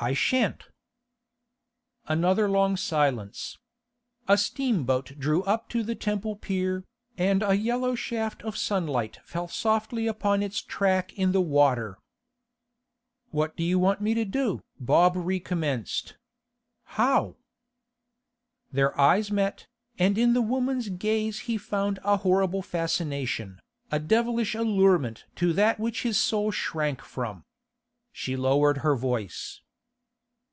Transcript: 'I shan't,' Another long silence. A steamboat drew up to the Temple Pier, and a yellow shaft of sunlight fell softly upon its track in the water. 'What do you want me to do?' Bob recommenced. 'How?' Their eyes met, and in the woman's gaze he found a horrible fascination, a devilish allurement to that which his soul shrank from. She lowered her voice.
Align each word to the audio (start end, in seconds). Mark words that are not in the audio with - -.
'I 0.00 0.12
shan't,' 0.12 0.64
Another 2.08 2.46
long 2.46 2.76
silence. 2.76 3.56
A 4.28 4.36
steamboat 4.36 5.12
drew 5.18 5.42
up 5.44 5.70
to 5.70 5.82
the 5.82 5.94
Temple 5.94 6.36
Pier, 6.36 6.84
and 7.16 7.42
a 7.42 7.54
yellow 7.56 7.94
shaft 7.94 8.42
of 8.42 8.54
sunlight 8.54 9.18
fell 9.24 9.48
softly 9.48 10.06
upon 10.06 10.42
its 10.42 10.60
track 10.60 11.14
in 11.14 11.32
the 11.32 11.40
water. 11.40 11.98
'What 13.30 13.56
do 13.56 13.64
you 13.64 13.78
want 13.78 14.02
me 14.02 14.12
to 14.12 14.26
do?' 14.26 14.60
Bob 14.78 15.14
recommenced. 15.16 16.18
'How?' 16.84 17.36
Their 18.72 19.00
eyes 19.00 19.30
met, 19.30 19.68
and 19.98 20.18
in 20.18 20.34
the 20.34 20.42
woman's 20.42 20.90
gaze 20.90 21.38
he 21.48 21.56
found 21.56 21.98
a 22.04 22.18
horrible 22.18 22.60
fascination, 22.60 23.58
a 23.90 23.98
devilish 24.00 24.54
allurement 24.54 25.24
to 25.36 25.54
that 25.54 25.80
which 25.80 26.02
his 26.02 26.18
soul 26.18 26.50
shrank 26.50 27.00
from. 27.00 27.44
She 28.12 28.36
lowered 28.36 28.78
her 28.78 28.96
voice. 28.96 29.62